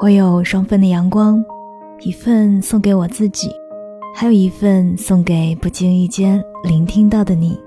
[0.00, 1.42] 我有双份的阳光，
[2.00, 3.50] 一份送给我自己，
[4.14, 7.58] 还有一份送给不经意间聆听到的你。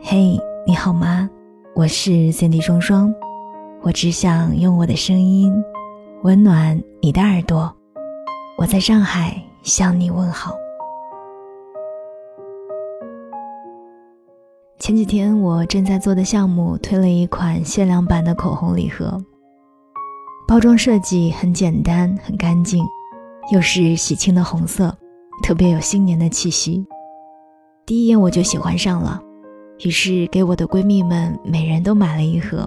[0.00, 1.28] 嘿，你好吗？
[1.74, 3.12] 我是 Cindy 双双，
[3.82, 5.52] 我只想用我的声音
[6.22, 7.74] 温暖你的耳朵。
[8.56, 10.52] 我在上海向你问好。
[14.86, 19.20] 前几天我正在做的项目推了一款限量版的口红礼盒。
[20.46, 22.84] 包装设计很简单，很干净，
[23.52, 24.96] 又是喜庆的红色，
[25.42, 26.86] 特别有新年的气息。
[27.84, 29.20] 第一眼我就喜欢上了，
[29.84, 32.64] 于是给我的闺蜜们每人都买了一盒。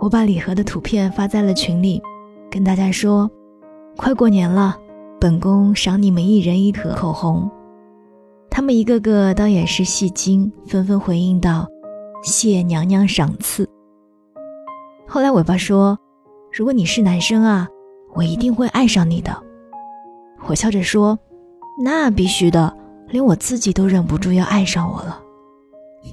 [0.00, 2.02] 我把礼盒的图片发在了群里，
[2.50, 3.30] 跟大家说
[3.96, 4.76] ：“快过年了，
[5.18, 7.50] 本宫赏你们一人一盒口红。”
[8.56, 11.66] 他们一个个倒也是戏精，纷纷回应道
[12.22, 13.68] ：“谢娘娘赏赐。”
[15.08, 15.98] 后来尾巴说。
[16.56, 17.66] 如果你是男生啊，
[18.14, 19.36] 我一定会爱上你的。
[20.46, 21.18] 我笑着说
[21.82, 22.72] ：“那必须的，
[23.08, 25.20] 连我自己都忍不住要爱上我了。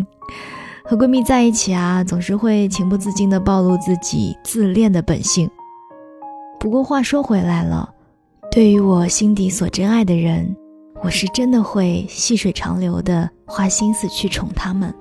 [0.82, 5.46] ”和闺蜜在一起啊，总是会情不自禁地暴露自己自恋的本性。
[6.58, 7.92] 不过话说回来了，
[8.50, 10.56] 对于我心底所珍爱的人，
[11.02, 14.94] 我是真的会细水长流的花心思去宠他们，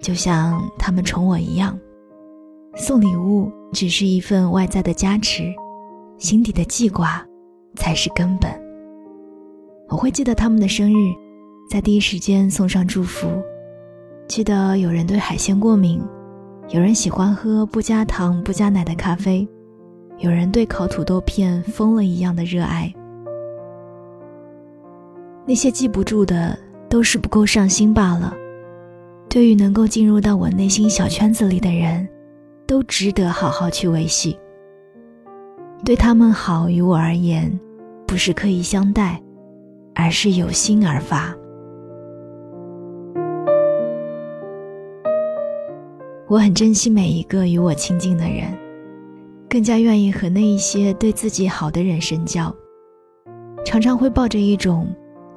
[0.00, 1.78] 就像他们宠我一样。
[2.74, 5.44] 送礼物只是一份外在的加持，
[6.16, 7.22] 心底的记挂
[7.76, 8.50] 才是根本。
[9.88, 11.12] 我会记得他们的生日，
[11.70, 13.28] 在第一时间送上祝福。
[14.26, 16.02] 记得有人对海鲜过敏，
[16.70, 19.46] 有人喜欢喝不加糖不加奶的咖啡，
[20.18, 22.90] 有人对烤土豆片疯了一样的热爱。
[25.50, 26.56] 那些记不住的，
[26.88, 28.32] 都是不够上心罢了。
[29.28, 32.08] 对于能够进入到我内心小圈子里的人。
[32.68, 34.38] 都值得好好去维系。
[35.84, 37.58] 对他们好，于我而言，
[38.06, 39.20] 不是刻意相待，
[39.92, 41.34] 而是有心而发。
[46.28, 48.56] 我很珍惜每一个与我亲近的人，
[49.48, 52.54] 更加愿意和那一些对自己好的人深交。
[53.64, 54.86] 常常会抱着一种，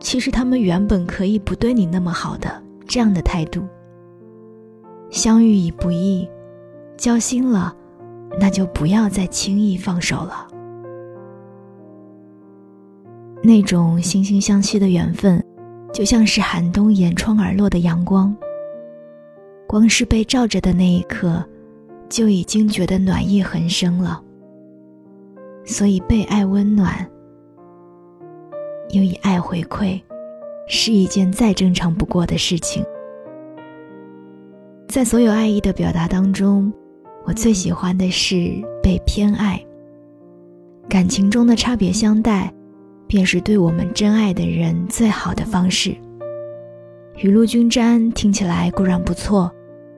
[0.04, 3.64] 其实他们原本可以不对你那么好的这样的态度。
[5.10, 6.28] 相遇已不易。
[6.98, 7.76] 交心了，
[8.40, 10.48] 那就不要再轻易放手了。
[13.42, 15.44] 那种惺惺相惜的缘分，
[15.92, 18.36] 就像是寒冬沿窗而落的阳光。
[19.68, 21.44] 光是被照着的那一刻，
[22.08, 24.22] 就已经觉得暖意横生了。
[25.66, 27.10] 所以被爱温暖，
[28.94, 30.02] 又以爱回馈，
[30.68, 32.82] 是一件再正常不过的事情。
[34.88, 36.72] 在所有爱意的表达当中。
[37.26, 39.58] 我最喜欢的是被偏爱。
[40.90, 42.54] 感情中的差别相待，
[43.08, 45.96] 便是对我们真爱的人最好的方式。
[47.16, 49.50] 雨露均沾听起来固然不错，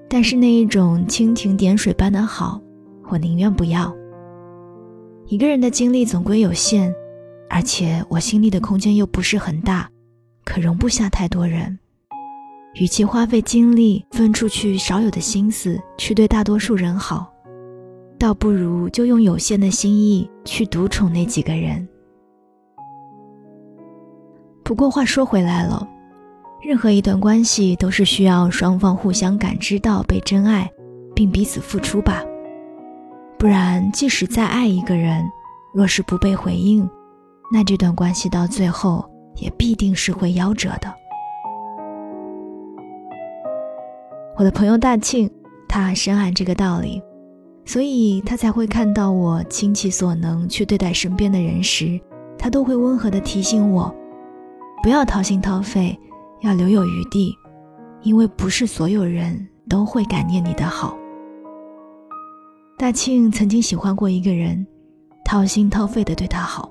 [0.07, 2.61] 但是那一种蜻蜓点水般的好，
[3.09, 3.91] 我宁愿不要。
[5.25, 6.93] 一个人的精力总归有限，
[7.49, 9.89] 而且我心里的空间又不是很大，
[10.43, 11.77] 可容不下太多人。
[12.75, 17.31] 与其花费精力分出去少有的心思去对大多数人好，
[18.19, 21.87] 倒不如就用有限的心意去独宠那几个人。
[24.61, 25.87] 不过话说回来了，
[26.61, 30.69] 任何一段关系都是需要双方互相感知到被真爱，
[31.13, 32.23] 并彼此付出吧。
[33.37, 35.23] 不然，即使再爱一个人，
[35.73, 36.89] 若是不被回应，
[37.51, 40.93] 那这段关系到最后也必定是会夭折的。
[44.37, 45.29] 我的朋友大庆，
[45.67, 47.01] 他深谙这个道理，
[47.63, 51.99] 所以他才会看到我倾其所能去对待身边的人时，
[52.37, 53.93] 他都会温和地提醒我，
[54.83, 55.97] 不要掏心掏肺，
[56.41, 57.33] 要留有余地，
[58.01, 60.97] 因为不是所有人都会感念你的好。
[62.77, 64.67] 大庆曾经喜欢过一个人，
[65.23, 66.69] 掏心掏肺地对他好，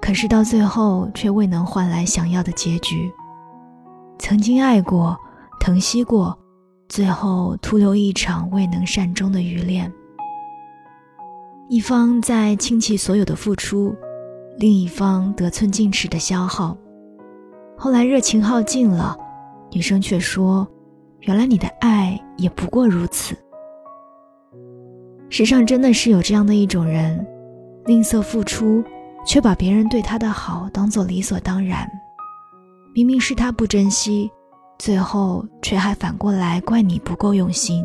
[0.00, 3.10] 可是到最后却未能换来想要的结局。
[4.18, 5.16] 曾经爱过，
[5.60, 6.38] 疼惜过。
[6.88, 9.92] 最后徒留一场未能善终的余恋。
[11.68, 13.92] 一方在倾其所有的付出，
[14.58, 16.76] 另一方得寸进尺的消耗。
[17.76, 19.16] 后来热情耗尽了，
[19.72, 20.66] 女生却说
[21.22, 23.36] ：“原来你的爱也不过如此。”
[25.28, 27.26] 世上真的是有这样的一种人，
[27.86, 28.84] 吝啬付出，
[29.26, 31.86] 却把别人对他的好当做理所当然。
[32.94, 34.30] 明明是他不珍惜。
[34.78, 37.82] 最后却还反过来怪你不够用心。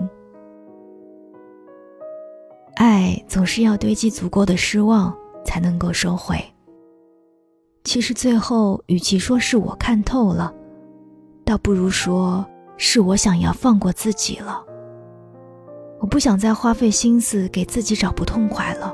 [2.76, 5.16] 爱总是要堆积足够的失望
[5.46, 6.38] 才能够收回。
[7.86, 10.54] 其实最后，与其说是我看透了，
[11.46, 12.46] 倒不如说
[12.76, 14.62] 是我想要放过自己了。
[16.02, 18.94] 我不想再花费心思给自己找不痛快了，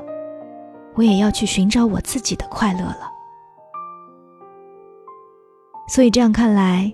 [0.98, 3.10] 我也要去寻找我自己的快乐了。
[5.88, 6.92] 所以这样看来，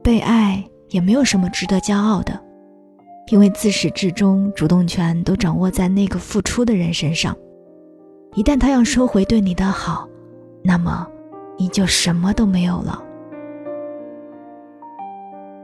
[0.00, 2.40] 被爱也没有什么值得骄傲的，
[3.32, 7.34] 因为自始至终主动权都掌握在那个付出的人身上。
[8.34, 10.08] 一旦他要收回对你的好，
[10.62, 11.08] 那么。
[11.58, 13.02] 你就什么都没有了，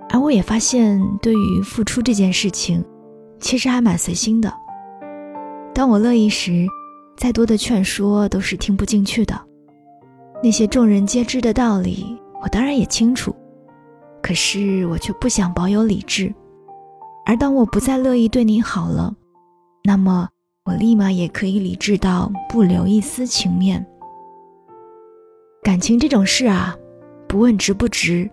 [0.09, 2.83] 而我也发现，对于付出这件事情，
[3.41, 4.51] 其实还蛮随心的。
[5.75, 6.67] 当我乐意时，
[7.17, 9.35] 再多的劝说都是听不进去的。
[10.43, 13.35] 那些众人皆知的道理，我当然也清楚，
[14.21, 16.33] 可是我却不想保有理智。
[17.25, 19.15] 而当我不再乐意对你好了，
[19.85, 20.29] 那么
[20.65, 23.87] 我立马也可以理智到不留一丝情面。
[25.63, 26.77] 感情这种事啊，
[27.29, 28.29] 不问值不值，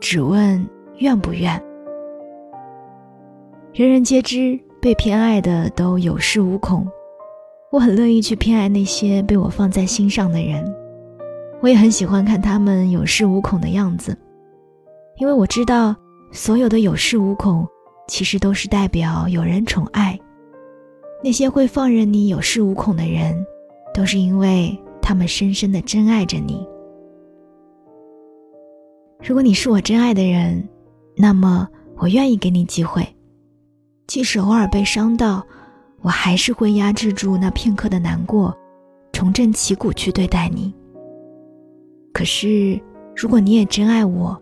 [0.00, 0.66] 只问
[0.96, 1.62] 愿不愿。
[3.74, 6.88] 人人皆知，被偏爱的都有恃无恐。
[7.72, 10.64] 我很乐意去偏爱那些被我放在心上的人，
[11.60, 14.16] 我也很喜欢看他们有恃无恐的样子，
[15.18, 15.94] 因为我知道，
[16.32, 17.66] 所有的有恃无恐，
[18.08, 20.18] 其实都是代表有人宠爱。
[21.22, 23.36] 那些会放任你有恃无恐的人，
[23.94, 24.78] 都是因为。
[25.02, 26.64] 他们深深的珍爱着你。
[29.20, 30.68] 如果你是我真爱的人，
[31.16, 31.66] 那么
[31.96, 33.04] 我愿意给你机会，
[34.06, 35.44] 即使偶尔被伤到，
[36.02, 38.56] 我还是会压制住那片刻的难过，
[39.12, 40.74] 重振旗鼓去对待你。
[42.12, 42.80] 可是，
[43.14, 44.40] 如果你也真爱我，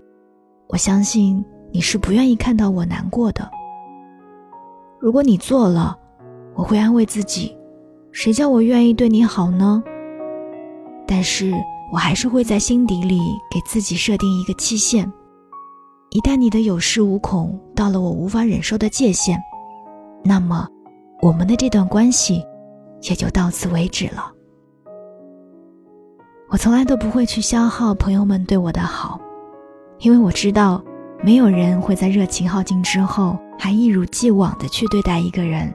[0.69, 3.49] 我相信你是不愿意看到我难过的。
[5.01, 5.99] 如果你做了，
[6.55, 7.57] 我会安慰自己，
[8.13, 9.83] 谁叫我愿意对你好呢？
[11.07, 11.53] 但是
[11.93, 13.19] 我还是会在心底里
[13.51, 15.11] 给自己设定一个期限，
[16.11, 19.39] 一旦你的有恃无恐到了我无法忍受的界限，
[20.25, 20.69] 那么
[21.21, 22.45] 我们的这段关系
[23.03, 24.33] 也就到此为止了。
[26.49, 29.21] 我从来都不会去消耗朋友们对我的好，
[30.01, 30.83] 因为我知道
[31.23, 35.73] 没有人会在热情耗尽之后还一如既往的去对待一个人。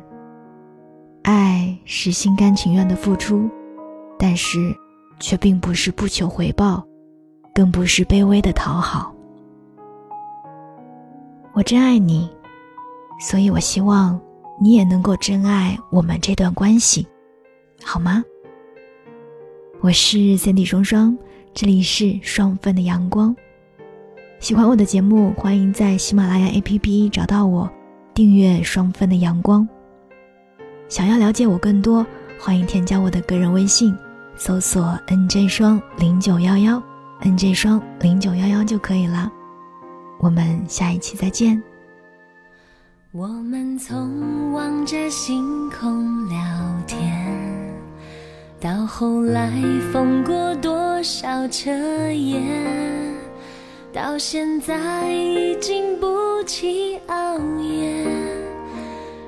[1.24, 3.50] 爱是心甘情愿的付出，
[4.18, 4.74] 但是。
[5.20, 6.84] 却并不是不求回报，
[7.54, 9.14] 更不是卑微的讨好。
[11.54, 12.30] 我真爱你，
[13.22, 14.20] 所以我希望
[14.62, 17.08] 你也能够真爱我们这段关系，
[17.84, 18.24] 好吗？
[19.82, 21.18] 我是三 D 双双，
[21.54, 23.36] 这里是双份的阳光。
[24.40, 27.70] 喜欢我的节目，欢迎在喜马拉雅 APP 找到我，
[28.14, 29.68] 订阅双份的阳光。
[30.88, 32.06] 想要了解我更多，
[32.40, 33.98] 欢迎添加我的个人微信。
[34.36, 36.82] 搜索 “nj 双零九幺幺
[37.22, 39.32] ”，“nj 双零九幺幺”就可以了。
[40.20, 41.62] 我们下一期再见。
[43.16, 46.40] 我们从望着星空聊
[46.88, 47.00] 天，
[48.60, 49.52] 到后来
[49.92, 51.70] 疯过多少彻
[52.12, 52.42] 夜，
[53.94, 58.04] 到现在已经不起熬夜，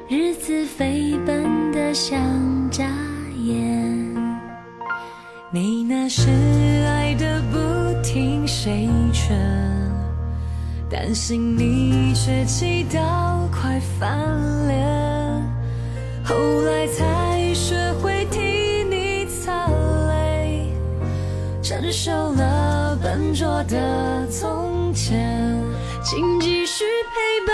[0.10, 2.20] 日子飞奔的像
[2.72, 2.84] 眨
[3.44, 3.54] 眼。
[5.52, 6.32] 你那是
[6.88, 9.38] 爱的不听谁劝，
[10.96, 14.18] 担心你却气到快翻
[14.66, 14.82] 脸，
[16.24, 18.40] 后来才学会替
[18.90, 19.68] 你擦
[20.08, 20.72] 泪，
[21.62, 25.54] 承受了笨拙的从前，
[26.02, 27.54] 请继续陪伴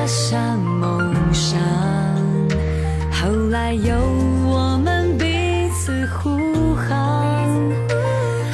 [0.00, 1.60] 逐的像梦想，
[3.12, 3.94] 后来有
[4.46, 7.26] 我们彼此护航，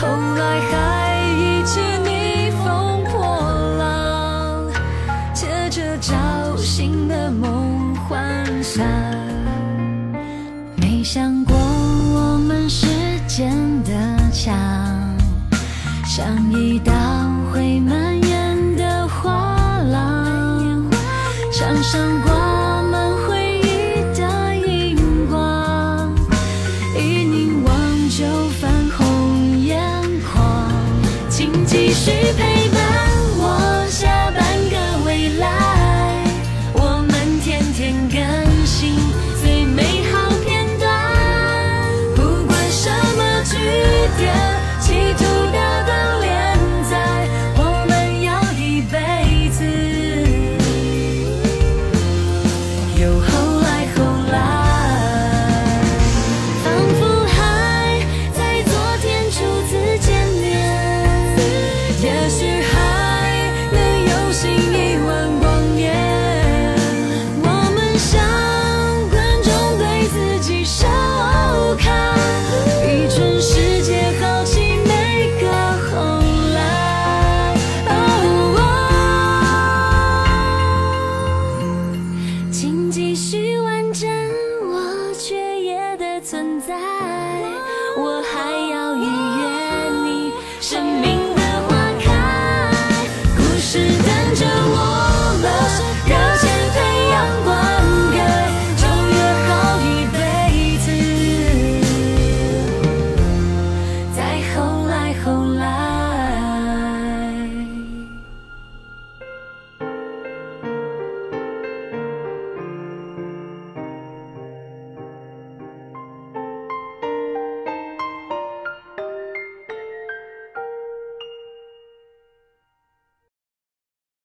[0.01, 3.25] 后来还一起逆风破
[3.79, 4.67] 浪，
[5.33, 8.85] 借着找新的梦幻想，
[10.77, 12.87] 没想过我们时。
[13.29, 13.53] 间
[13.85, 13.93] 的
[14.33, 14.55] 墙，
[16.07, 16.93] 像一道
[21.97, 22.26] 生。